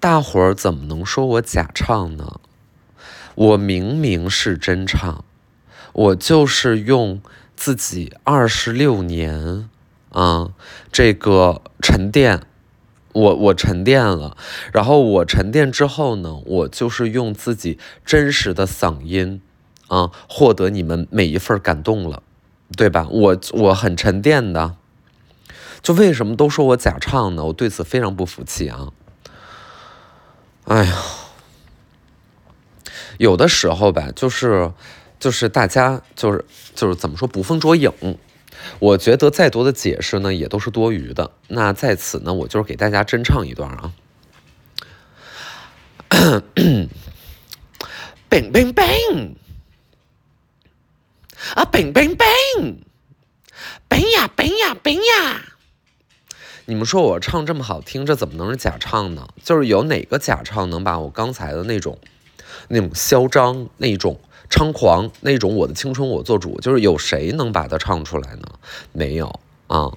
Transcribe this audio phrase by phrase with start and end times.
[0.00, 2.40] 大伙儿怎么能说我假唱呢？
[3.34, 5.22] 我明明是真唱，
[5.92, 7.20] 我就是用
[7.54, 9.68] 自己二十六年
[10.08, 10.52] 啊
[10.90, 12.40] 这个沉淀，
[13.12, 14.38] 我我沉淀了，
[14.72, 19.42] 然后我沉淀之后呢，我就是用自己真实的嗓音
[19.88, 22.22] 啊获得你们每一份感动了，
[22.74, 23.06] 对吧？
[23.10, 24.76] 我我很沉淀的，
[25.82, 27.44] 就为什么都说我假唱呢？
[27.44, 28.88] 我对此非常不服气啊！
[30.64, 31.02] 哎呀，
[33.18, 34.72] 有的时候吧，就是
[35.18, 37.92] 就是大家就是就是怎么说捕风捉影，
[38.78, 41.32] 我觉得再多的解释呢也都是多余的。
[41.48, 43.92] 那在此呢，我就是给大家真唱一段啊。
[48.28, 48.84] 冰冰冰
[51.54, 52.84] 啊，冰冰冰，
[53.88, 55.49] 冰呀冰呀冰呀！
[56.70, 59.26] 你们说我唱这么好听，这怎么能是假唱呢？
[59.42, 61.98] 就是有哪个假唱能把我刚才的那种、
[62.68, 68.42] 那种嚣张、那种猖狂、那种我的青春我做主，就是有谁能把它唱出来呢？
[68.92, 69.90] 没有啊。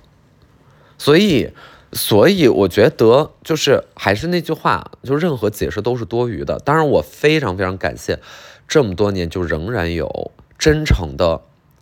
[0.98, 1.52] 所以，
[1.92, 6.58] 所以我觉得就是还是那句话，就任何解释都是多余的。
[6.58, 8.20] 当然，我非常非常感谢
[8.68, 11.42] 这么多年就仍然有真诚的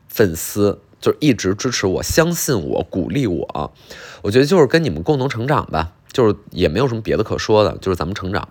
[0.09, 0.81] 粉丝。
[1.02, 3.73] 就一直支持我，相信我，鼓励我。
[4.21, 8.47] 我觉得就是跟你们共同成长吧，就是也没有什么别的可说的，就是咱们成长。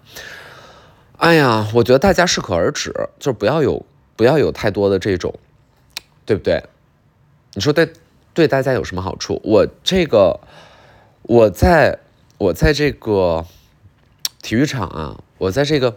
[1.17, 5.33] 哎呀，我觉得大家适可而止，就是不要有不要有太多的这种，
[6.27, 6.65] 对不对？
[7.55, 7.93] 你说对
[8.35, 9.41] 对大家有什么好处？
[9.45, 10.41] 我这个
[11.23, 11.99] 我在
[12.39, 13.45] 我在这个
[14.43, 15.97] 体育场啊，我在这个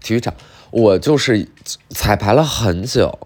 [0.00, 0.34] 体育场，
[0.70, 1.48] 我就是
[1.88, 3.18] 彩排了很久。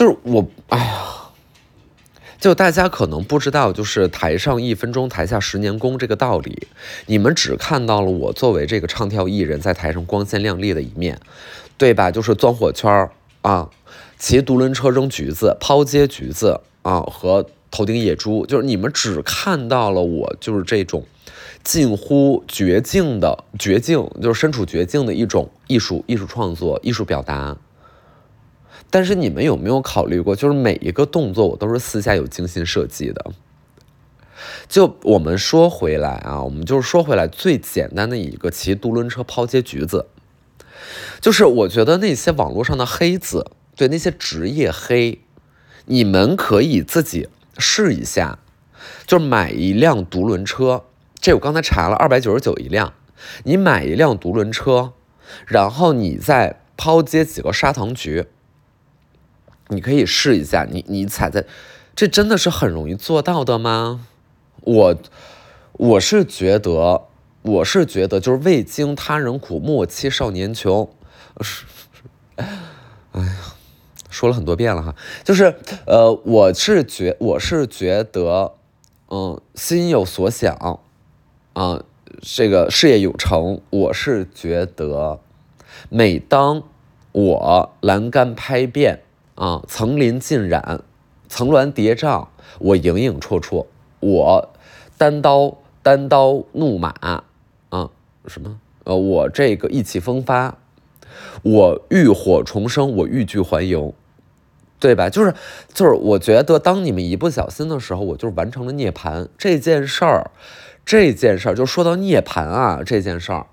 [0.00, 1.02] 就是我，哎呀，
[2.40, 6.68] 就大家可能不知道，就是台上一分钟，台下十年功这个道理。
[7.04, 11.20] 你们只看到了我作为这个唱跳艺人，在台上光鲜亮丽的一面，
[11.76, 12.10] 对吧？
[12.10, 13.10] 就是钻火圈儿
[13.42, 13.68] 啊，
[14.18, 18.46] 骑独轮车扔橘子、抛接橘子啊，和头顶野猪。
[18.46, 21.04] 就是你们只看到了我，就是这种
[21.62, 27.54] 近乎绝境的绝境，就是身处绝境的一种艺术、艺术创作、艺术表达。
[28.90, 33.32] 但是你们有没有考虑过，就是每一个动作我都是私下有精心设计的。
[34.68, 40.06] 就我们说回来啊，我们就是说回来最简单的一个骑独轮车抛接橘子，
[41.20, 45.20] 就是我觉得那些网络上的黑子，对那些职业黑，
[45.86, 47.28] 你们可以自己
[47.58, 48.38] 试一下，
[49.06, 50.84] 就是买一辆独轮车，
[51.20, 52.94] 这我刚才查了，二百九十九一辆，
[53.44, 54.94] 你买一辆独轮车，
[55.46, 58.26] 然后你再抛接几个砂糖橘。
[59.70, 61.44] 你可以试一下，你你踩在，
[61.94, 64.06] 这真的是很容易做到的吗？
[64.62, 64.96] 我
[65.72, 67.02] 我是觉得，
[67.42, 70.90] 我是觉得就是未经他人苦，莫欺少年穷。
[71.40, 71.64] 是，
[72.36, 73.54] 哎呀，
[74.10, 74.94] 说了很多遍了哈，
[75.24, 75.54] 就是
[75.86, 78.54] 呃，我是觉我是觉得，
[79.08, 80.80] 嗯，心有所想，
[81.52, 81.82] 啊，
[82.20, 85.20] 这个事业有成，我是觉得，
[85.88, 86.64] 每当
[87.12, 89.02] 我栏杆拍遍。
[89.40, 90.82] 啊，层林尽染，
[91.26, 92.26] 层峦叠嶂，
[92.58, 93.64] 我影影绰绰，
[94.00, 94.50] 我
[94.98, 97.24] 单刀单刀怒马啊，
[98.26, 98.60] 什么？
[98.84, 100.58] 呃，我这个意气风发，
[101.42, 103.94] 我浴火重生，我欲拒还迎，
[104.78, 105.08] 对吧？
[105.08, 105.34] 就是
[105.72, 110.30] 就是，我觉得当你们一不小心的时候，我就完成了涅槃这件事儿，
[110.84, 113.46] 这件事儿就说到涅槃啊，这件事儿，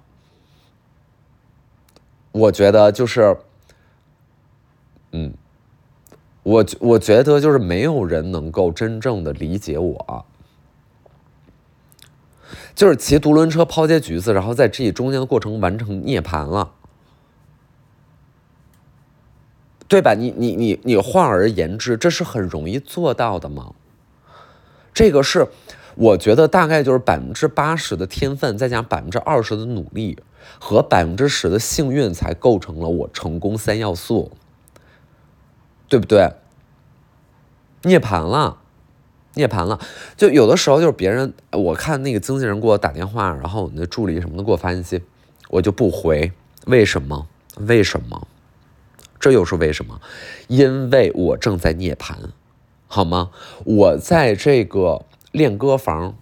[2.33, 3.37] 我觉得就是，
[5.13, 5.33] 嗯。
[6.47, 10.25] 我我觉得就是没有人能够真正的理解我，
[12.73, 16.71] 就是骑独轮车抛接橘子，然后在这中间的过程完成涅槃了，
[19.89, 20.13] 对吧？
[20.13, 23.73] 你你你你换而言之，这是很容易做到的吗？
[24.93, 25.49] 这个是
[25.95, 30.17] 我觉得大概就是百分之八十的天分，再加百分之二十的努力
[30.61, 34.31] 和百分之十的幸运，才构成了我成功三要素。
[35.89, 36.29] 对不对？
[37.83, 38.57] 涅槃了，
[39.35, 39.79] 涅槃了。
[40.15, 45.01] 就有的时候就是别人，我看那个经纪人给我打电话，然后那助理什么的给我发信息，
[45.49, 46.31] 我就不回。
[46.65, 47.27] 为什么？
[47.57, 48.27] 为什么？
[49.19, 50.01] 这又是为什么？
[50.47, 52.15] 因为我正在涅槃，
[52.87, 53.31] 好吗？
[53.63, 56.15] 我在这个练歌房，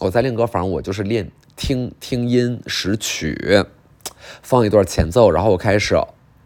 [0.00, 3.64] 我在练歌房，我就是练听听音识曲，
[4.42, 5.96] 放一段前奏，然后我开始。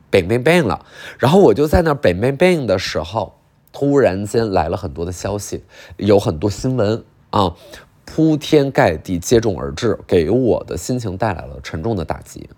[0.09, 0.87] bang bang bang 了，
[1.19, 3.36] 然后我就在那 bang bang bang 的时候，
[3.79, 5.63] 突然间来了很多的消息，
[5.99, 7.55] 有很多新闻啊，
[8.07, 12.49] 铺天盖地接踵而至，给我的心情带来了沉重的打击。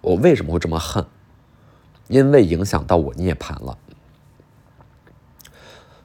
[0.00, 1.06] 我为什么会这么恨？
[2.08, 3.78] 因为影响到我涅槃了。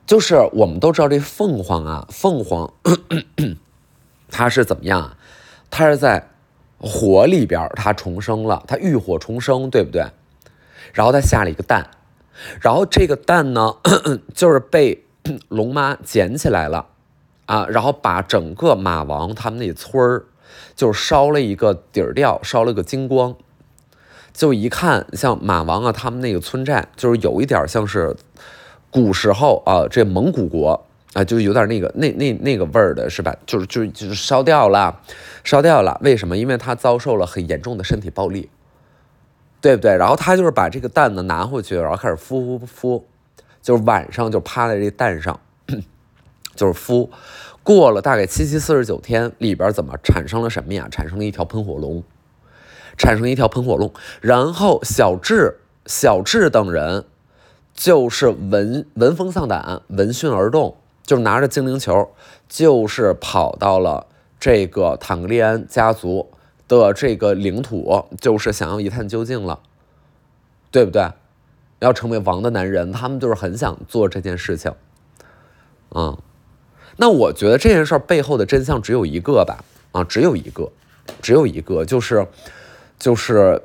[0.05, 2.71] 就是我们都知道这凤凰啊，凤凰
[4.29, 5.17] 它是怎么样啊？
[5.71, 6.29] 它是在
[6.79, 10.05] 火里边，它重生了，它浴火重生，对不对？
[10.93, 11.89] 然后它下了一个蛋，
[12.61, 13.75] 然后这个蛋呢，
[14.33, 15.03] 就是被
[15.49, 16.87] 龙妈捡起来了
[17.45, 20.25] 啊，然后把整个马王他们那村儿
[20.75, 23.35] 就烧了一个底儿掉，烧了个精光。
[24.31, 28.15] 就一看，像马王啊，他们那个村寨，就是有一点像是
[28.89, 33.35] 古时候啊，这蒙古国啊，就有点那个那那那个味儿的是吧？
[33.45, 35.01] 就是就就是烧掉了，
[35.43, 35.99] 烧掉了。
[36.01, 36.37] 为什么？
[36.37, 38.49] 因为他遭受了很严重的身体暴力，
[39.61, 39.95] 对不对？
[39.95, 43.03] 然后他就是把这个蛋呢拿回去，然后开始孵孵孵，
[43.61, 45.39] 就是晚上就趴在这蛋上，
[46.55, 47.09] 就是孵。
[47.63, 50.87] 过了大概七七四十九天，里边怎么产生了什么呀？
[50.89, 52.03] 产生了一条喷火龙。
[52.97, 57.05] 产生一条喷火龙，然后小智、小智等人
[57.73, 62.09] 就是闻闻风丧胆、闻讯而动，就是拿着精灵球，
[62.49, 64.07] 就是跑到了
[64.37, 66.29] 这个坦格利安家族
[66.69, 69.59] 的这个领土，就是想要一探究竟了，
[70.71, 71.11] 对不对？
[71.79, 74.73] 要成为王的男人，他们就是很想做这件事情。
[75.93, 76.17] 嗯，
[76.95, 79.65] 那我觉得这件事背后的真相只有一个吧？
[79.91, 80.71] 啊，只有一个，
[81.21, 82.25] 只有一个，就是。
[82.99, 83.61] 就是，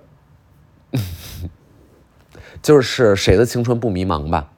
[2.63, 4.53] 就是谁的青春不迷茫吧？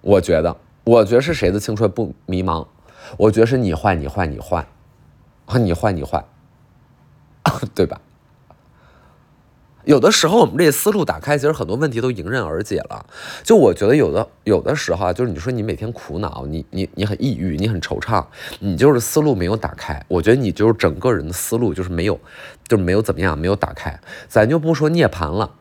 [0.00, 2.66] 我觉得，我觉得是谁的青春不迷茫？
[3.16, 4.66] 我觉得是你坏，你坏，你坏，
[5.44, 6.24] 啊，你坏，你坏，
[7.74, 8.00] 对吧？
[9.84, 13.06] 有的时候，我们这思路打开，其实很多问题都迎刃而解了。
[13.44, 18.26] 就我觉得，有的有的时候啊，就是你说你每天苦恼，你你你很抑郁，你很惆怅，
[18.58, 20.04] 你就是思路没有打开。
[20.08, 22.18] 我觉得你就是整个人的思路就是没有，
[22.66, 23.96] 就是没有怎么样，没有打开。
[24.28, 25.52] 咱就不说涅槃了，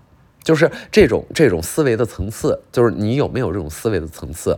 [0.43, 4.57] 就是这种这种思维的层次，就是你有没有这种思维的层次？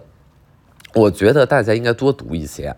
[0.94, 2.74] 我觉得大家应该多读一些，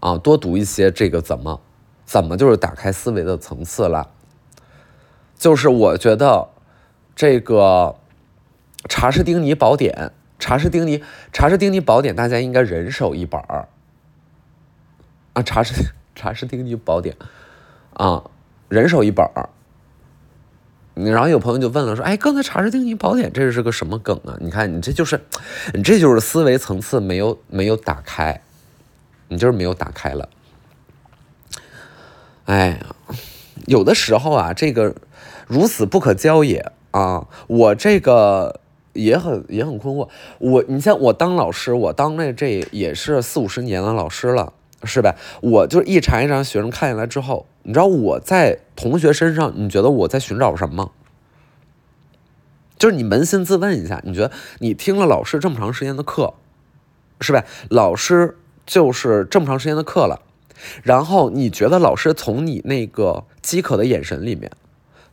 [0.00, 1.60] 啊，多读一些这个怎么
[2.06, 4.08] 怎么就是打开思维的层次了。
[5.36, 6.48] 就是我觉得，
[7.14, 7.96] 这个
[8.88, 9.92] 《查士丁尼宝典》
[10.38, 13.68] 《查士丁尼查士丁尼宝典》，大家应该人手一本儿
[15.34, 15.74] 啊，《查士
[16.14, 17.16] 查士丁尼宝典》
[18.02, 18.30] 啊，
[18.68, 19.50] 人手一本儿。
[20.94, 24.38] 然后有朋友就问了，说：“哎，刚才《查士丁尼宝典》这是个什么梗啊？
[24.40, 25.20] 你看，你这就是，
[25.74, 28.40] 你这就是思维层次没有没有打开，
[29.28, 30.30] 你就是没有打开了。
[32.46, 32.78] 哎呀，
[33.66, 34.94] 有的时候啊，这个。”
[35.48, 37.28] 如此不可教也啊！
[37.46, 38.58] 我这个
[38.94, 40.08] 也很也很困惑。
[40.38, 44.52] 我你像我当老师，我当那这也是四五十年的老师了，
[44.82, 45.14] 是吧？
[45.40, 50.90] 我就一茬一茬学生看下来之后，你知道我在同学身上，你觉得我在寻找什么？
[52.76, 56.34] 就是你扪心自问一下，你觉得你听了老师这么长时间的课，
[57.20, 57.44] 是吧？
[57.70, 60.22] 老师就是这么长时间的课了，
[60.82, 64.50] 然后你觉得老师从你那个饥渴的眼神里面？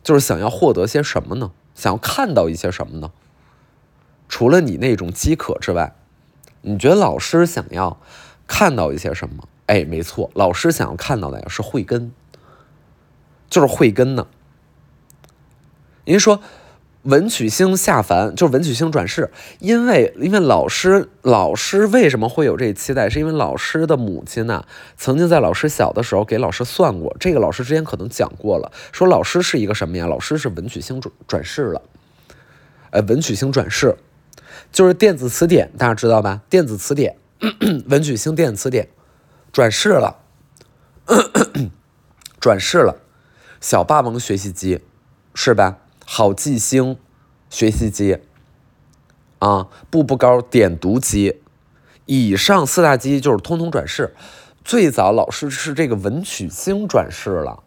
[0.02, 1.52] 就是想要获得些什么呢？
[1.74, 3.10] 想要看到一些什么呢？
[4.28, 5.94] 除了你那种饥渴之外，
[6.62, 7.98] 你觉得老师想要
[8.46, 9.48] 看到一些什么？
[9.66, 12.12] 哎，没错，老师想要看到的呀是慧根，
[13.48, 14.26] 就是慧根呢。
[16.04, 16.40] 您说。
[17.04, 23.10] 文曲星下凡就是文曲星转世，因为因为老师老师为什么会有这期待？
[23.10, 24.64] 是因为老师的母亲呢，
[24.96, 30.06] 曾经在老师小的时候给老师算过，这个老师之前可能讲过了，说老师是一个什么呀？
[30.06, 31.82] 老师是文曲星转转世了，
[32.90, 33.94] 呃，文曲星转世
[34.72, 36.40] 就是电子词典，大家知道吧？
[36.48, 37.16] 电子词典，
[37.86, 38.88] 文曲星电子词典
[39.52, 40.16] 转世了，
[42.40, 42.96] 转世了，
[43.60, 44.80] 小霸王学习机
[45.34, 45.76] 是吧？
[46.06, 46.98] 好记星
[47.48, 48.18] 学习机
[49.38, 51.40] 啊，步步高点读机，
[52.06, 54.14] 以上四大机就是通通转世。
[54.62, 57.62] 最早老师是这个文曲星转世了，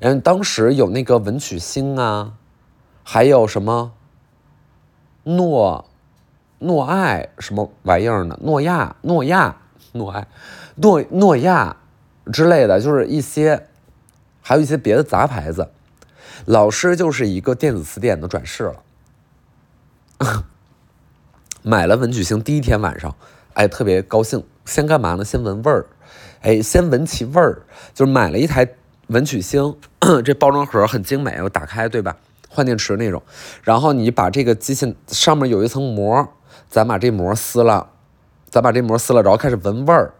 [0.00, 2.34] 嗯，当时有那个文曲星啊，
[3.02, 3.92] 还有什么
[5.24, 5.88] 诺
[6.58, 8.38] 诺爱什么玩意儿呢？
[8.42, 9.56] 诺亚诺亚
[9.92, 10.28] 诺爱
[10.76, 11.76] 诺诺亚
[12.32, 13.66] 之类的，就是一些，
[14.40, 15.70] 还有一些别的杂牌子。
[16.46, 18.82] 老师就是一个电子词典的转世了，
[21.62, 23.14] 买了文曲星第一天晚上，
[23.54, 24.42] 哎，特别高兴。
[24.66, 25.24] 先干嘛呢？
[25.24, 25.86] 先闻味儿，
[26.42, 27.62] 哎，先闻其味儿。
[27.92, 28.68] 就是买了一台
[29.08, 29.76] 文曲星，
[30.24, 32.16] 这包装盒很精美，我打开对吧？
[32.48, 33.20] 换电池那种。
[33.62, 36.28] 然后你把这个机器上面有一层膜，
[36.68, 37.90] 咱把这膜撕了，
[38.48, 40.14] 咱把这膜撕了，然后开始闻味儿，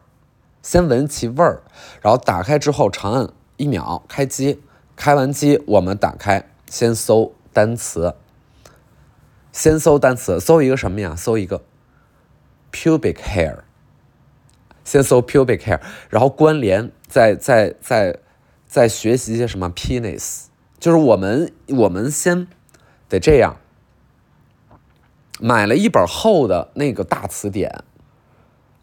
[0.62, 1.62] 先闻其味儿，
[2.00, 4.61] 然后打开之后长按一秒开机，
[5.00, 8.14] 开完机我们打开先搜单词，
[9.50, 11.16] 先搜单词，搜一个什么呀？
[11.16, 11.62] 搜一个
[12.71, 13.61] pubic hair，
[14.85, 15.80] 先搜 pubic hair，
[16.11, 18.19] 然后关联再再再
[18.66, 22.47] 再学习一些什么 penis，就是我们我们先
[23.09, 23.57] 得这样，
[25.40, 27.85] 买了一本厚的那个大词典，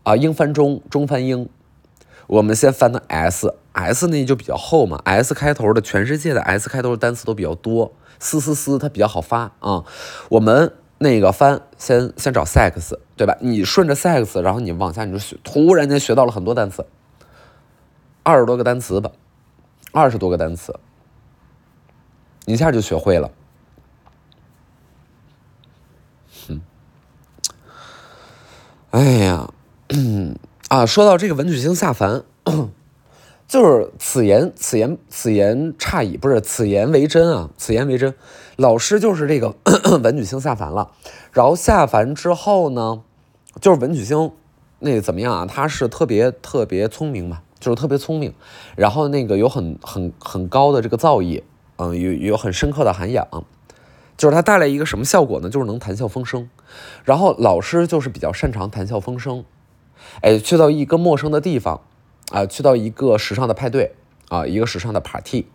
[0.01, 1.47] 啊，英翻中，中翻英。
[2.27, 9.85] 我们先翻的 S，S 那就比较厚嘛，S 开头的，全世界的 S 开头的单词都比较多，嘶嘶嘶，它比较好发啊。
[10.29, 13.37] 我们那个翻，先先找 sex，对吧？
[13.39, 16.85] 你顺着 sex，然后你往下你就学，突然间学到了很多单词，
[18.23, 19.11] 二十多个单词吧，
[19.93, 20.77] 二十多个单词，
[22.45, 23.31] 一下就学会了。
[26.47, 26.61] 哼，
[28.91, 29.49] 哎呀。
[30.69, 32.23] 啊，说到这个文曲星下凡，
[33.47, 38.13] 就是此言此言此言差矣，不是此言为真啊，此言为真。
[38.57, 39.55] 老师就是这个
[40.03, 40.91] 文曲星下凡了，
[41.31, 43.01] 然后下凡之后呢，
[43.61, 44.29] 就是文曲星
[44.79, 45.45] 那个怎么样啊？
[45.45, 48.33] 他是特别特别聪明嘛，就是特别聪明，
[48.75, 51.43] 然后那个有很很很高的这个造诣，
[51.77, 53.25] 嗯，有有很深刻的涵养，
[54.17, 55.49] 就是他带来一个什么效果呢？
[55.49, 56.49] 就是能谈笑风生，
[57.05, 59.45] 然后老师就是比较擅长谈笑风生。
[60.21, 61.81] 哎，去到一个陌生的地方，
[62.31, 63.93] 啊，去到一个时尚的派对，
[64.29, 65.45] 啊，一个时尚的 party，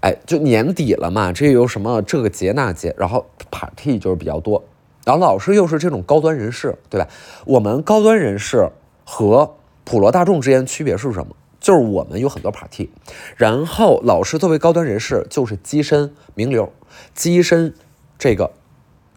[0.00, 4.64] 哎，就年底了嘛，这有什么这个节那节，然后 party 就是比较多，
[5.04, 7.08] 然后老师又是这种高端人士，对吧？
[7.46, 8.70] 我们高端人士
[9.04, 11.34] 和普罗大众之间区别是什么？
[11.60, 12.90] 就是我们有很多 party，
[13.36, 16.70] 然后老师作为高端人士，就是跻身名流，
[17.16, 17.74] 跻身
[18.18, 18.52] 这个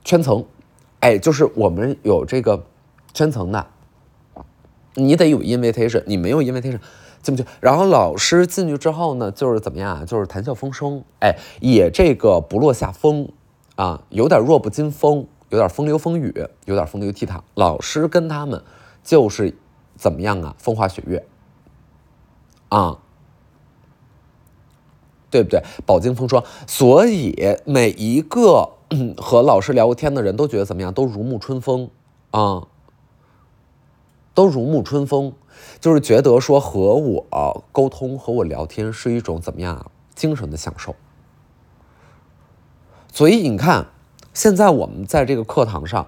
[0.05, 0.45] 圈层，
[1.01, 2.63] 哎，就是我们有这个
[3.13, 3.67] 圈层的。
[4.97, 6.79] 你得有 invitation，你没有 invitation
[7.21, 7.47] 进不去。
[7.61, 10.05] 然后老师进去之后呢，就是怎么样啊？
[10.05, 13.29] 就是谈笑风生，哎，也这个不落下风
[13.75, 16.33] 啊，有点弱不禁风，有点风流风雨，
[16.65, 17.41] 有点风流倜傥。
[17.53, 18.63] 老师跟他们
[19.03, 19.55] 就是
[19.95, 20.55] 怎么样啊？
[20.57, 21.23] 风花雪月
[22.69, 22.97] 啊，
[25.29, 25.61] 对不对？
[25.85, 27.35] 饱经风霜，所以
[27.65, 28.71] 每一个
[29.17, 30.91] 和老师聊过天的人都觉得怎么样？
[30.91, 31.91] 都如沐春风
[32.31, 32.67] 啊。
[34.37, 35.33] 都如沐春风，
[35.79, 40.95] 就是觉得说和我沟通、和我聊天是一种怎么样精神的享受。
[43.11, 43.87] 所以你看，
[44.35, 46.07] 现在我们在这个课堂上，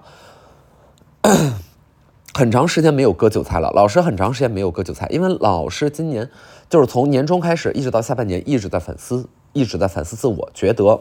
[2.32, 3.72] 很长时间没有割韭菜了。
[3.72, 6.30] 老师很长时间没有割韭菜，因为老师今年
[6.68, 11.00] 就是从年终开始一直到下半年一直在反思，一直在反思自我，觉得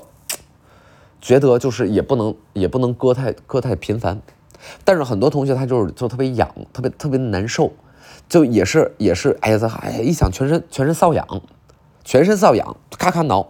[1.21, 4.19] 觉得就是也不能也不能割太割太频繁。
[4.83, 7.71] 但是很多同学他就是就特别痒，特别特别难受，
[8.27, 11.25] 就也是也是哎呀，哎呀，一想全身全身瘙痒，
[12.03, 13.49] 全身瘙痒，咔咔挠，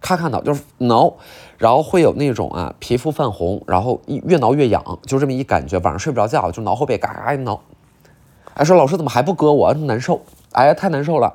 [0.00, 1.14] 咔咔挠，就是挠，
[1.56, 7.60] 然后会有那种啊皮肤泛红，然后越挠越痒，就这么一感觉，晚上睡不着觉就挠后背，嘎嘎一挠，
[8.54, 11.34] 哎说老师怎么还不割我，难受，哎呀太难受了，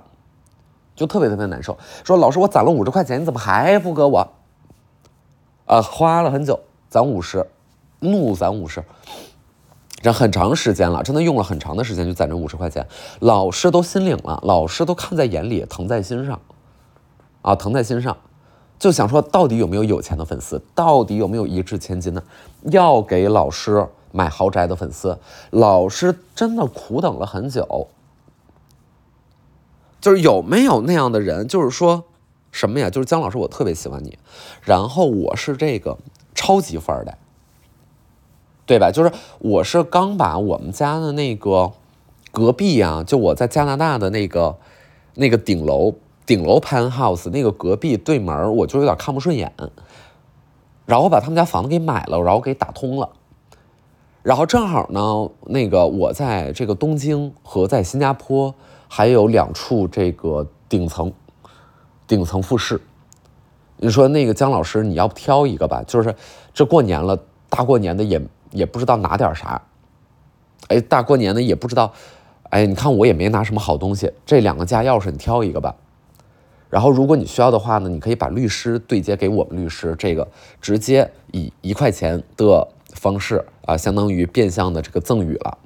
[0.95, 4.33] 就特别特别难受，说老师我攒了五十块钱，你怎么还不割我？
[5.65, 7.47] 啊花了很久攒五十。
[8.03, 8.83] 怒攒五十，
[10.01, 12.85] 这很长时间了，真的用了很长的时间就攒这五十块钱。
[13.19, 16.41] 老师都心领了，老师都看在眼里，疼在心上，
[17.41, 18.17] 啊，疼在心上，
[18.77, 22.21] 就想说到底有没有有钱的粉丝，到底有没有一掷千金的，
[22.63, 25.17] 要给老师买豪宅的粉丝。
[25.51, 27.87] 老师真的苦等了很久，
[30.01, 32.03] 就是有没有那样的人，就是说
[32.51, 32.89] 什么呀？
[32.89, 34.19] 就是姜老师，我特别喜欢你，
[34.61, 35.97] 然后我是这个
[36.35, 37.17] 超级富二代。
[38.65, 38.89] 对吧？
[38.91, 41.73] 就是我是刚把我们家的那个
[42.31, 44.55] 隔壁啊，就我在加拿大的那个
[45.15, 45.93] 那个顶楼
[46.25, 49.51] 顶楼 penthouse 那个隔壁对门，我就有点看不顺眼，
[50.85, 53.09] 然后把他们家房子给买了，然后给打通了，
[54.21, 58.55] 然后正好呢，那个我在这个东京和在新加坡
[58.87, 61.11] 还有两处这个顶层
[62.07, 62.79] 顶层复式，
[63.75, 65.83] 你说那个姜老师，你要不挑一个吧？
[65.85, 66.15] 就是
[66.53, 68.21] 这过年了，大过年的也。
[68.53, 69.61] 也不知道拿点啥，
[70.69, 71.91] 哎，大过年的也不知道，
[72.51, 75.75] 哎，你看我也没拿什么好东西，这两个家钥匙你挑一个吧。
[76.69, 80.27] 然后如果你需要的话呢，你可以把律师对接给我们律师，这个
[80.61, 85.57] 直接以一块钱的方式啊，相当于变相的这个赠与了。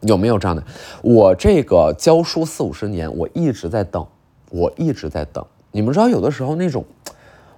[0.00, 0.64] 有没有这样的？
[1.02, 4.06] 我这个教书四五十年，我一直在等，
[4.50, 5.44] 我一直在等。
[5.72, 6.84] 你们知道，有的时候那种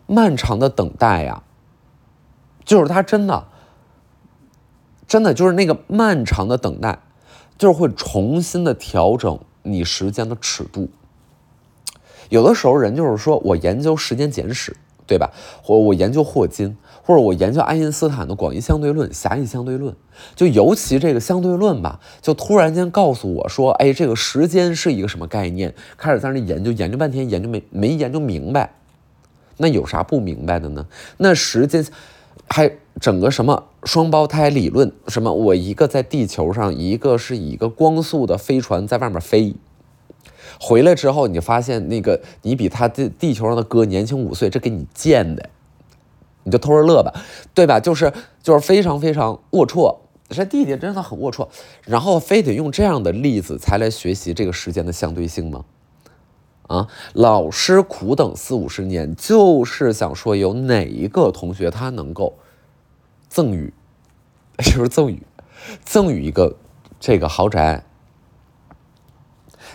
[0.06, 1.42] 漫长的等待呀。
[2.66, 3.46] 就是他真的，
[5.08, 6.98] 真的就是那个漫长的等待，
[7.56, 10.90] 就是会重新的调整你时间的尺度。
[12.28, 15.30] 有的时候人就是说我研究时间简史，对吧？
[15.62, 19.94] 或我研究霍金，或者我研究爱因斯坦的广义相对论、狭义相对论，
[20.34, 25.72] 就尤其这个相对论吧，就突然间告诉我说，哎，这个时间是一个什么概念？
[25.96, 28.74] 开始在那研究，研究半天，研究没没研究明白。
[29.58, 30.86] 那有啥不明白的呢？
[31.18, 31.86] 那时间
[32.48, 34.92] 还整个什么双胞胎理论？
[35.08, 39.54] 什么我一个在地球上，一个是以一个光速的飞船在外面飞。
[40.58, 45.50] 回来之后，你发现那个你比他地地球上的哥年轻五岁，这给你贱的，
[46.44, 47.12] 你就偷着乐吧，
[47.52, 47.78] 对吧？
[47.78, 48.12] 就是
[48.42, 49.96] 就是非常非常龌龊，
[50.30, 51.46] 这弟弟真的很龌龊，
[51.84, 55.64] 然后非得用这样的例子才来学习这个时间的相对性吗？
[56.68, 62.38] 啊，老师苦等四五十年，就是想说有哪一个同学他能够
[63.28, 63.72] 赠予，
[64.58, 65.22] 是不是赠予，
[65.84, 66.56] 赠予一个
[66.98, 67.84] 这个豪宅？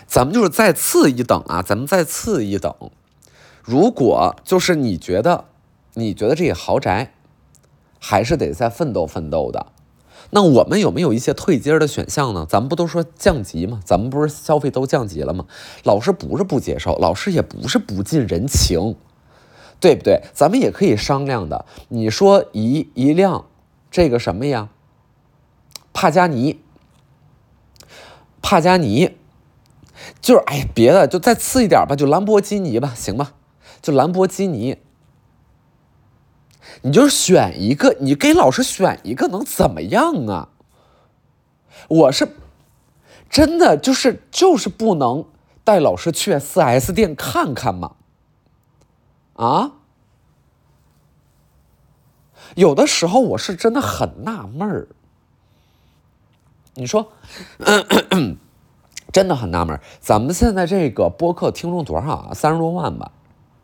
[0.06, 2.74] 咱们就是再次一等啊，咱们再次一等。
[3.62, 5.46] 如果就是你觉得，
[5.94, 7.14] 你觉得这个豪宅
[7.98, 9.68] 还是得再奋斗奋斗的，
[10.30, 12.46] 那我们有没有一些退阶的选项呢？
[12.48, 13.80] 咱们不都说降级吗？
[13.84, 15.46] 咱们不是消费都降级了吗？
[15.84, 18.96] 老师不是不接受，老师也不是不近人情，
[19.80, 20.22] 对不对？
[20.32, 21.66] 咱们也可以商量的。
[21.88, 23.46] 你说一一辆
[23.90, 24.68] 这个什么呀？
[25.92, 26.60] 帕加尼，
[28.40, 29.16] 帕加尼。
[30.20, 33.34] 就是哎，别的就再次一点吧，就兰博基尼吧，行吧？
[33.80, 34.78] 就兰博基尼，
[36.80, 40.48] 你就选一个，你给老师选一个，能怎么样啊？
[41.88, 42.28] 我是
[43.28, 45.26] 真的就是就是不能
[45.62, 47.96] 带老师去四 S 店看看吗？
[49.34, 49.72] 啊？
[52.54, 54.88] 有的时候我是真的很纳闷儿，
[56.74, 57.12] 你说。
[59.12, 62.32] 真的很纳闷儿，咱们现在这个播客听众多少啊？
[62.32, 63.12] 三十多万吧，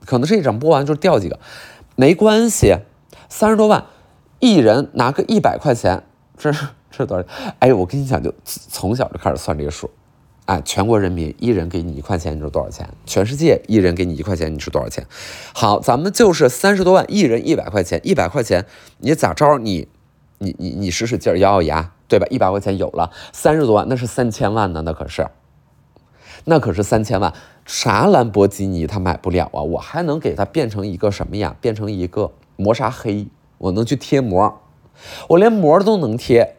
[0.04, 1.40] 可能这一场播完就掉几个，
[1.96, 2.76] 没关系，
[3.28, 3.84] 三十多万，
[4.38, 6.02] 一人拿个一百块钱，
[6.36, 6.52] 这
[6.90, 7.24] 这多少？
[7.58, 9.90] 哎，我跟你讲，就从小就开始算这个数，
[10.46, 12.88] 哎，全国人民一人给你一块钱，你说多少钱？
[13.04, 15.06] 全世界一人给你一块钱，你知道多少钱？
[15.54, 18.64] 好，咱们就是三十多万，一人一百块钱，一百块钱，
[18.98, 19.58] 你咋着？
[19.58, 19.88] 你，
[20.38, 22.26] 你你你使使劲，咬咬牙，对吧？
[22.30, 25.28] 一百块钱有了，三十多万，那是三千万呢，那可是。
[26.44, 27.34] 那可是三千万，
[27.66, 29.60] 啥兰博基尼他买不了啊！
[29.60, 31.54] 我还能给他变成一个什么呀？
[31.60, 34.60] 变成一个磨砂黑，我能去贴膜，
[35.28, 36.56] 我连膜都能贴，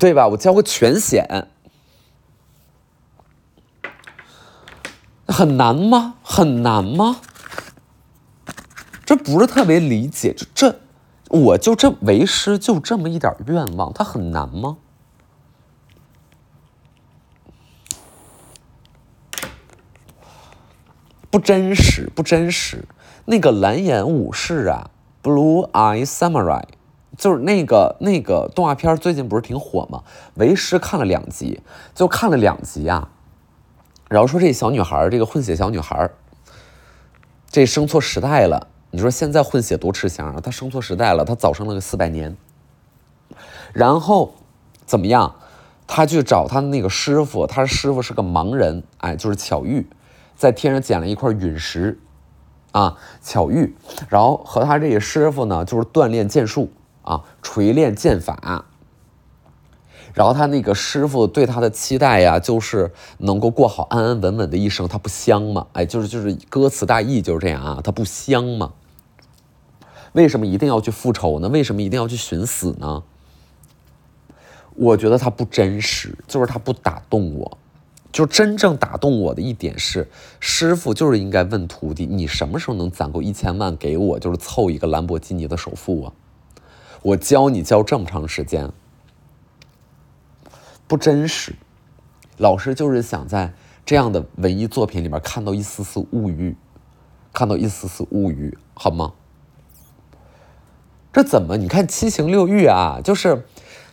[0.00, 0.28] 对吧？
[0.28, 1.48] 我交个全险，
[5.26, 6.14] 很难吗？
[6.22, 7.20] 很难吗？
[9.04, 10.80] 这不是特别理解，这这，
[11.28, 14.78] 我就这为师就这么一点愿望，他很难吗？
[21.30, 22.88] 不真实，不真实。
[23.30, 24.90] 那个蓝眼武士啊，
[25.28, 26.62] 《Blue Eye Samurai》，
[27.18, 30.02] 就是那个那个动画片，最近不是挺火吗？
[30.36, 31.60] 为师看了两集，
[31.94, 33.10] 就看了两集啊。
[34.08, 36.08] 然后说这小女孩，这个混血小女孩，
[37.50, 38.68] 这生错时代了。
[38.92, 40.40] 你说现在混血多吃香啊？
[40.40, 42.34] 她生错时代了，她早生了个四百年。
[43.74, 44.32] 然后
[44.86, 45.34] 怎么样？
[45.86, 49.86] 他去找他的那个师傅，他师傅是个盲人，哎，就是巧遇。
[50.34, 51.98] 在天上捡了一块陨石，
[52.78, 53.74] 啊，巧遇，
[54.08, 56.70] 然后和他这个师傅呢，就是锻炼剑术
[57.02, 58.66] 啊，锤炼剑法。
[60.14, 64.86] 然后他那个师傅对他的期待呀，就是能够过好安安稳稳的一生。
[64.86, 65.66] 他不香吗？
[65.72, 68.72] 哎，就是就是歌词大意就是这样啊，他不香吗？
[70.12, 71.48] 为什么一定要去复仇呢？
[71.48, 73.02] 为什么一定要去寻死呢？
[74.76, 77.58] 我觉得他不真实，就是他不打动我。
[78.10, 80.08] 就真正打动我的一点是，
[80.40, 86.12] 师傅就是应该问徒弟：你什么时候能攒够一千万给我，就是凑一个兰博基尼的首付啊？
[87.02, 88.72] 我教你教这么长时间，
[90.86, 91.54] 不真实。
[92.38, 93.52] 老师就是想在
[93.84, 96.56] 这样的文艺作品里面看到一丝丝物欲，
[97.32, 99.12] 看到一丝丝物欲，好吗？
[101.12, 101.56] 这怎么？
[101.58, 103.44] 你看七情六欲啊，就是。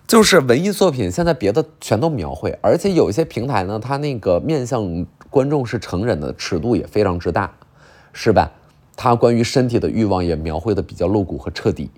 [0.08, 7.52] 就是文艺作品，现在别的全都描绘，而且有一些平台呢，它那个面向观众是成人的，尺度也非常之大，
[8.14, 8.52] 是吧？
[8.96, 11.90] 它关于身体的欲望也描绘的比较露骨和彻底。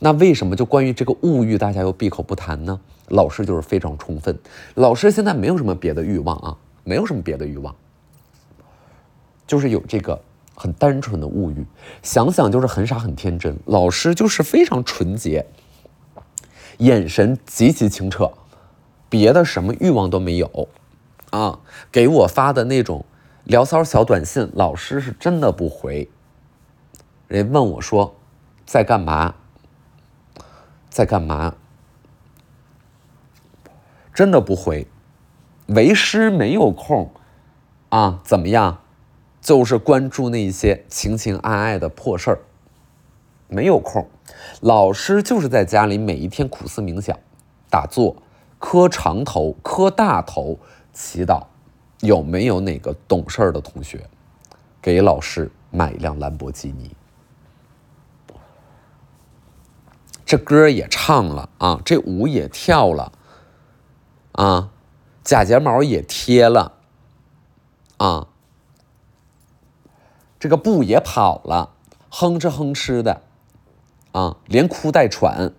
[0.00, 2.80] 那为什么就关于这个物欲，大家又闭口不谈呢？
[3.08, 4.36] 老师就是非常充分，
[4.74, 7.74] 老师现在没有什么别的欲望啊，没有什么别的欲望，
[9.46, 10.20] 就是有这个
[10.56, 11.64] 很单纯的物欲，
[12.02, 13.56] 想想就是很傻很天真。
[13.66, 15.46] 老师就是非常纯洁。
[16.80, 18.32] 眼神极其清澈，
[19.10, 20.68] 别的什么欲望都没有，
[21.28, 21.60] 啊，
[21.92, 23.04] 给我发的那种
[23.44, 26.10] 聊骚小短信，老师是真的不回。
[27.28, 28.16] 人问我说，
[28.64, 29.34] 在干嘛？
[30.88, 31.54] 在干嘛？
[34.14, 34.86] 真的不回，
[35.66, 37.12] 为师没有空，
[37.90, 38.80] 啊，怎么样？
[39.42, 42.40] 就是关注那些情情爱爱的破事儿，
[43.48, 44.08] 没有空。
[44.60, 47.18] 老师就是在家里每一天苦思冥想、
[47.68, 48.16] 打坐、
[48.58, 50.58] 磕长头、磕大头、
[50.92, 51.44] 祈祷，
[52.00, 54.08] 有没有哪个懂事儿的同学
[54.82, 56.90] 给老师买一辆兰博基尼？
[60.24, 63.12] 这歌也唱了啊，这舞也跳了，
[64.32, 64.70] 啊，
[65.24, 66.74] 假睫毛也贴了，
[67.96, 68.28] 啊，
[70.38, 71.70] 这个步也跑了，
[72.08, 73.22] 哼哧哼哧的，
[74.12, 75.52] 啊，连哭带喘，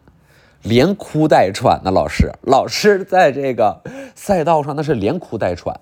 [0.62, 3.82] 连哭带喘的老师，老师在这个
[4.16, 5.80] 赛道上那是连哭带喘，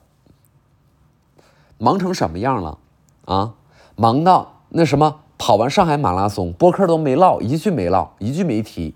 [1.78, 2.78] 忙成什么样了？
[3.26, 3.56] 啊，
[3.96, 5.22] 忙到那什么？
[5.38, 8.94] 跑完上海马拉松，播客都没唠一句，没唠一句，没提，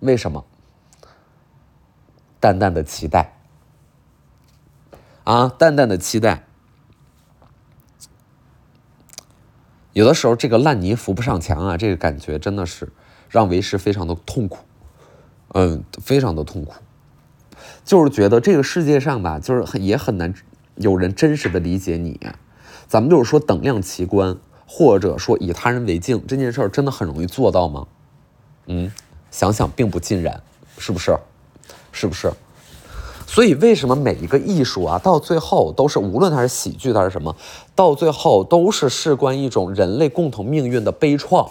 [0.00, 0.44] 为什么？
[2.40, 3.36] 淡淡的期待
[5.22, 6.42] 啊，淡淡的期待。
[9.92, 12.92] 有的时候，这个烂泥扶不上墙啊，这个感觉真的是
[13.28, 14.58] 让为师非常的痛苦，
[15.54, 16.74] 嗯，非常的痛苦。
[17.84, 20.34] 就是觉得这个世界上吧，就是很也很难
[20.76, 22.20] 有人真实的理解你。
[22.86, 24.36] 咱们就是说等量齐观。
[24.70, 27.86] 或者说以他人为镜这件事儿真的很容易做到吗？
[28.66, 28.92] 嗯，
[29.30, 30.42] 想想并不尽然，
[30.76, 31.16] 是不是？
[31.90, 32.30] 是不是？
[33.26, 37.34] 所以为什么每一个艺术啊，到最后都是无论它是喜剧，它是什么，
[37.74, 41.48] 到最后都是事关一种人类共同命运的悲怆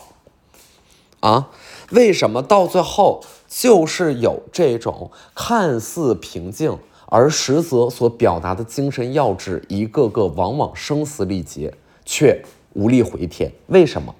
[1.19, 1.49] 啊？
[1.91, 11.73] 为什么到最后就是有这种看似平静，而实则所表达的精神要旨，一个个往往声嘶力竭，
[12.06, 12.43] 却。
[12.73, 14.13] 无力回天，为什么？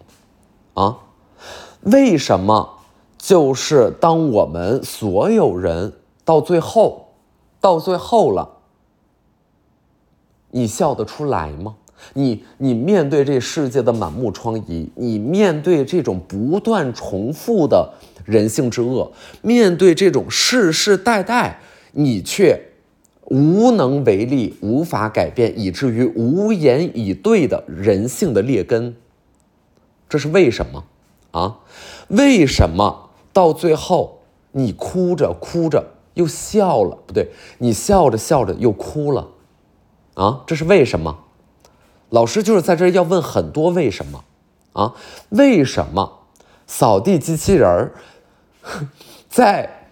[0.74, 0.98] 啊？
[1.82, 2.80] 为什么？
[3.20, 5.94] 就是当我们所有人
[6.26, 7.10] 到最后，
[7.62, 8.50] 到最后了，
[10.50, 11.76] 你笑得出来吗？
[12.14, 17.94] 你你面对这世界的满目疮痍，你面对这种不断重复的
[18.26, 21.60] 人性之恶，面对这种世世代代，
[21.94, 22.64] 你却。
[23.30, 28.96] 无能为力，无法改变，以至于无言以对的人性的劣根，
[30.08, 30.86] 这是为什么
[31.32, 31.58] 啊？
[32.08, 34.20] 为什么到最后
[34.54, 36.98] 你哭着哭着又笑了？
[37.06, 39.28] 不对，你笑着笑着又哭了
[40.14, 40.44] 啊？
[40.48, 41.26] 这是为什么？
[42.10, 44.24] 老师就是在这要问很多为什么
[44.74, 44.93] 啊？
[45.30, 46.28] 为什么
[46.65, 47.93] 扫地机器人儿
[49.30, 49.89] 在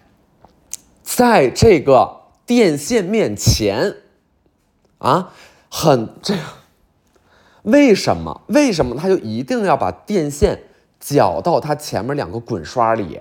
[1.02, 2.16] 在这个？
[2.46, 3.96] 电线面前，
[4.98, 5.32] 啊，
[5.68, 6.44] 很这样，
[7.62, 8.42] 为什么？
[8.46, 10.62] 为什么他就一定要把电线
[11.00, 13.20] 绞到他前面两个滚刷里？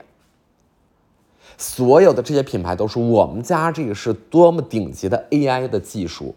[1.58, 6.36] 所有的这些品牌都是我们家这个是多么顶级的 AI 的技术，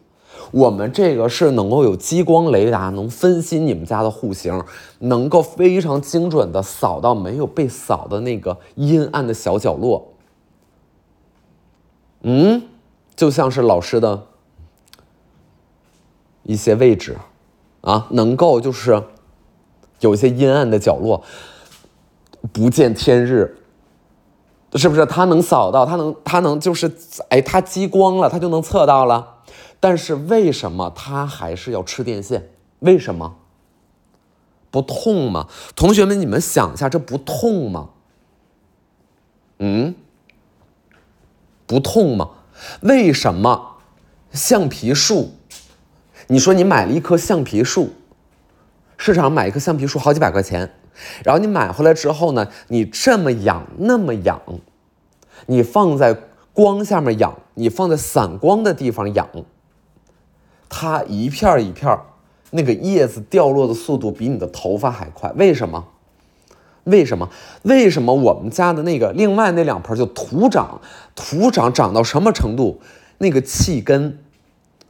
[0.50, 4.62] 我们这个是能够有激光雷达，能分析你们家的户型，
[5.00, 10.08] 能够非常精准的扫到没有被扫的那个阴暗的小角落。
[12.22, 12.62] 嗯。
[13.16, 14.26] 就像是老师的
[16.44, 17.16] 一些位置，
[17.80, 19.02] 啊，能够就是
[19.98, 21.24] 有一些阴暗的角落，
[22.52, 23.56] 不见天日，
[24.74, 25.04] 是不是？
[25.04, 26.88] 他能扫到，他能，他能就是，
[27.28, 29.37] 哎，他激光了，他就能测到了。
[29.80, 32.48] 但是为什么他还是要吃电线？
[32.80, 33.36] 为什么？
[34.70, 35.48] 不痛吗？
[35.74, 37.90] 同学们，你们想一下，这不痛吗？
[39.58, 39.94] 嗯，
[41.66, 42.30] 不痛吗？
[42.82, 43.78] 为什么
[44.32, 45.32] 橡皮树？
[46.26, 47.94] 你说你买了一棵橡皮树，
[48.98, 50.74] 市场买一棵橡皮树好几百块钱，
[51.24, 54.42] 然后你买回来之后呢，你这么养那么养，
[55.46, 56.14] 你放在
[56.52, 59.28] 光下面养，你放在散光的地方养，
[60.68, 61.98] 它一片一片
[62.50, 65.84] 那个叶子掉落的速度比你的头发还快，为什么？
[66.84, 67.28] 为什么？
[67.64, 70.80] 为什么我们家的那个另外那两盆就土长，
[71.14, 72.80] 土长长到什么程度？
[73.18, 74.20] 那个气根，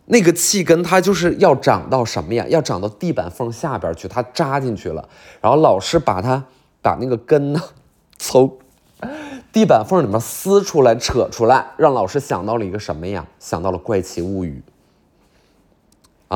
[0.04, 2.46] 那个气根它就是要长到什么呀？
[2.48, 5.08] 要长到地板缝下边去，它扎进去了。
[5.40, 6.44] 然后老师把它
[6.82, 7.60] 把那个根呢
[8.18, 8.58] 从
[9.52, 13.26] 地板缝里面撕出来、扯出来，让老师想到了一个什么呀？
[13.38, 14.62] 想到了《怪奇物语》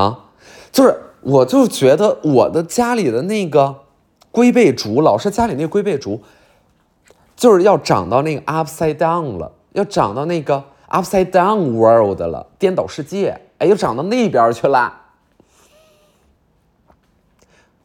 [0.00, 0.26] 啊，
[0.70, 3.80] 就是我就觉得我的家里的那个。
[4.34, 6.22] 龟背竹，老师家里那龟背竹，
[7.36, 13.38] 就是要长到那个 upside down 了，要长到那个 upside down world 了，颠倒世界。
[13.58, 15.00] 哎，又长到那边去了。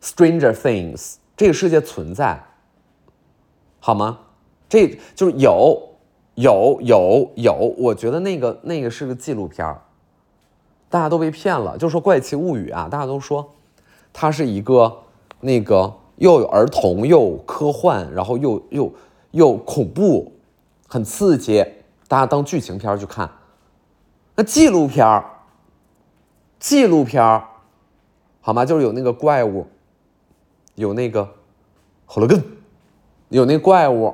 [0.01, 2.45] Stranger Things，这个世界存在，
[3.81, 4.19] 好吗？
[4.69, 5.89] 这就是有，
[6.35, 7.53] 有，有，有。
[7.77, 9.75] 我觉得那个那个是个纪录片，
[10.89, 11.77] 大家都被骗了。
[11.77, 13.53] 就说《怪奇物语》啊，大家都说
[14.11, 14.97] 它是一个
[15.39, 18.93] 那个又有儿童又科幻，然后又又
[19.31, 20.31] 又恐怖，
[20.87, 21.65] 很刺激，
[22.07, 23.29] 大家当剧情片去看。
[24.35, 25.23] 那纪录片，
[26.59, 27.41] 纪录片，
[28.41, 28.65] 好吗？
[28.65, 29.67] 就是有那个怪物。
[30.75, 31.27] 有那个，
[32.05, 32.43] 好了根，
[33.29, 34.13] 有那怪物，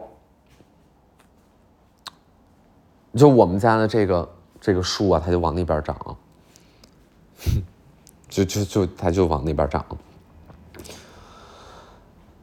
[3.16, 4.28] 就我们家的这个
[4.60, 6.18] 这个树啊，它就往那边长，
[8.28, 9.86] 就就就它就往那边长。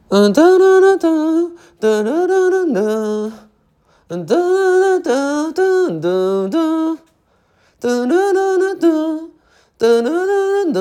[0.09, 1.09] 嗯哒哒哒哒
[1.79, 2.81] 哒哒哒哒哒，
[4.09, 6.97] 嗯哒哒哒哒哒哒哒，
[7.79, 8.87] 哒哒哒哒哒
[9.77, 10.09] 哒哒
[10.65, 10.79] 哒哒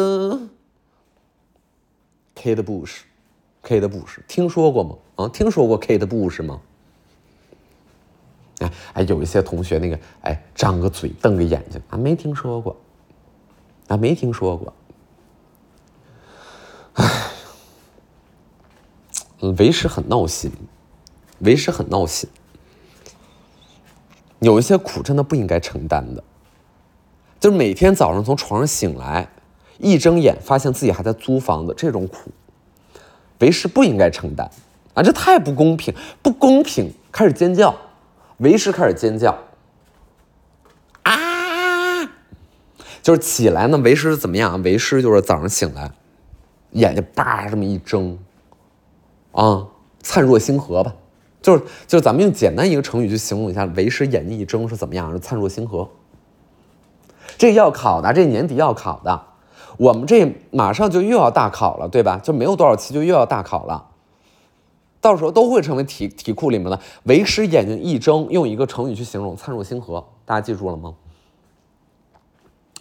[2.34, 3.02] ，Kate Bush。
[3.62, 4.96] Kate Bush，听说过吗？
[5.16, 6.60] 啊，听说过 Kate Bush 吗？
[8.60, 12.76] 哎哎，有一些同学那个，哎，张个嘴，瞪个眼睛，啊，没听说过，
[13.88, 14.72] 啊，没听说过。
[16.94, 17.04] 哎，
[19.58, 20.52] 为师很闹心，
[21.40, 22.28] 为师很闹心。
[24.40, 26.22] 有一些苦真的不应该承担的，
[27.38, 29.28] 就是每天早上从床上醒来，
[29.78, 32.30] 一睁眼发现自己还在租房子，这种苦。
[33.38, 34.50] 为师不应该承担，
[34.92, 36.92] 啊，这太不公平，不公平！
[37.10, 37.74] 开始尖叫，
[38.40, 39.38] 为师开始尖叫，
[41.02, 42.04] 啊！
[43.02, 44.62] 就是起来呢，为师怎么样？
[44.62, 45.90] 为师就是早上醒来，
[46.70, 48.18] 眼睛叭这么一睁，
[49.32, 49.66] 啊，
[50.02, 50.94] 灿若星河吧，
[51.42, 55.12] 就是就是咱们用简单一个成语去形容一下，为师眼睛一睁是怎么样？
[55.12, 55.90] 是灿若星河。
[57.36, 59.26] 这要考的，这年底要考的。
[59.76, 62.18] 我们这马上就又要大考了，对吧？
[62.22, 63.89] 就没有多少期，就又要大考了。
[65.00, 66.78] 到时候都会成为题题库里面的。
[67.04, 70.94] 为师眼睛一睁，用一个成语去形容，灿若星河，大家记住了吗？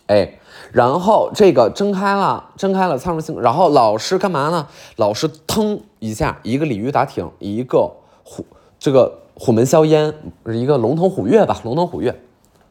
[0.08, 0.40] 哎，
[0.72, 3.40] 然后这个睁开了，睁开了，灿若星。
[3.40, 4.68] 然后老师干嘛呢？
[4.96, 7.92] 老师腾一下，一个鲤鱼打挺，一个
[8.24, 8.44] 虎，
[8.80, 10.14] 这个虎门销烟，
[10.46, 12.20] 一个龙腾虎跃吧，龙腾虎跃，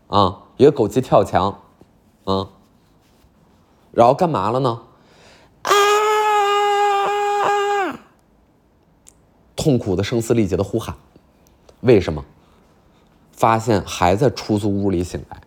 [0.08, 1.60] 啊，一个狗急跳墙，
[2.24, 2.48] 啊。
[3.92, 4.80] 然后干嘛了呢？
[9.58, 10.94] 痛苦的、声嘶力竭的呼喊，
[11.80, 12.24] 为什么？
[13.32, 15.40] 发现还在出租屋里醒来。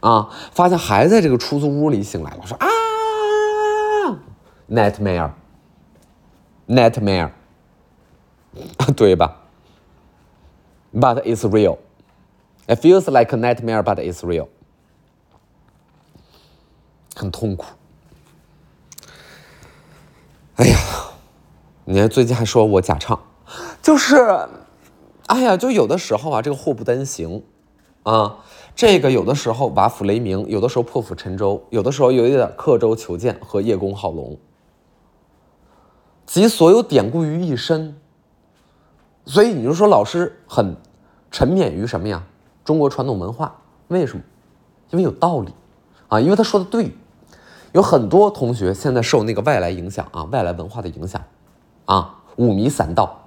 [0.00, 0.28] 啊！
[0.52, 2.66] 发现还在这个出租屋里醒来了，说啊
[4.68, 7.30] ，nightmare，nightmare，
[8.96, 9.42] 对吧
[10.94, 11.76] ？But it's real.
[12.66, 14.48] It feels like a nightmare, but it's real.
[17.14, 17.66] 很痛苦，
[20.56, 20.78] 哎呀，
[21.90, 23.18] 你看最近还说我假唱，
[23.82, 24.14] 就是，
[25.26, 27.42] 哎呀，就有的时候啊，这个祸不单行，
[28.04, 28.36] 啊，
[28.76, 34.38] 这个有的时候瓦釜雷鸣，有的时候破釜沉舟，有的时候有一点刻舟求剑和叶公好龙，
[36.26, 37.96] 集所有典故于一身，
[39.24, 40.76] 所以你就说老师很
[41.32, 42.22] 沉湎于什么呀？
[42.64, 44.22] 中国传统文化，为什么？
[44.90, 45.52] 因为有道理，
[46.06, 46.94] 啊，因为他说的对。
[47.72, 51.22] 有很多同学现在受那个外来影响啊，外来文化的影响，
[51.90, 53.22] 啊，五迷三道，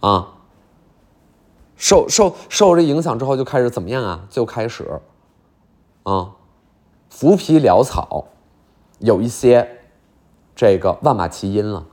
[0.00, 0.34] 啊，
[1.76, 4.26] 受受受这影响之后就开始怎么样啊？
[4.28, 5.00] 就开始，
[6.02, 6.32] 啊，
[7.08, 8.26] 浮皮潦草，
[8.98, 9.78] 有一些
[10.54, 11.86] 这个万马齐喑了，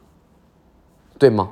[1.17, 1.51] 对吗？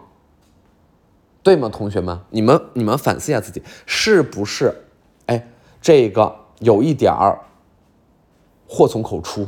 [1.41, 4.83] 对吗，同学们，你们你们反思一下自己，是不是？
[5.27, 5.47] 哎，
[5.79, 7.39] 这个有一点儿
[8.67, 9.47] 祸从口出。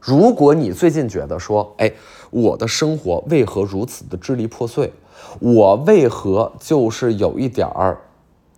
[0.00, 1.92] 如果你最近觉得说，哎，
[2.30, 4.92] 我的生活为何如此的支离破碎？
[5.40, 7.98] 我为何就是有一点儿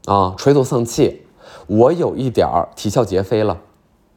[0.06, 1.22] 啊垂头丧气？
[1.66, 3.60] 我有一点儿啼笑皆非了？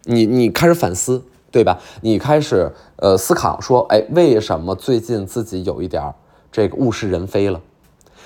[0.03, 1.79] 你你开始反思，对吧？
[2.01, 6.15] 你开始呃思考说，哎，为什么最近自己有一点儿
[6.51, 7.61] 这个物是人非了？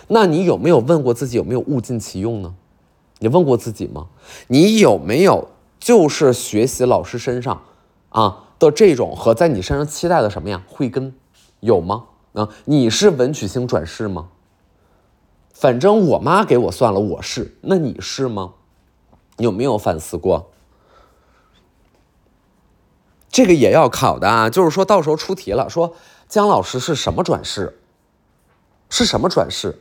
[0.08, 2.56] 那你有没有问过自己有没有物尽其用呢？
[3.20, 4.08] 你问过自己吗？
[4.48, 7.62] 你有没有就是学习老师身上
[8.10, 8.47] 啊？
[8.60, 10.64] 的这种和在你身上期待的什么呀？
[10.68, 11.14] 慧根，
[11.60, 12.06] 有吗？
[12.34, 14.30] 啊，你是文曲星转世吗？
[15.52, 17.58] 反正我妈给我算了，我是。
[17.62, 18.54] 那你是吗？
[19.38, 20.52] 有没有反思过？
[23.30, 25.96] 这个也要考的啊，就是说到时候出题了，说
[26.28, 27.80] 姜老师是什么转世？
[28.90, 29.80] 是什么转世？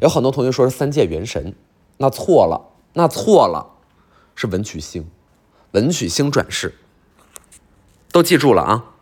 [0.00, 1.54] 有很多同学说是三界元神，
[1.96, 3.74] 那错了，那错了，
[4.34, 5.08] 是文曲星，
[5.72, 6.74] 文曲星转世，
[8.18, 8.97] 都记住了啊。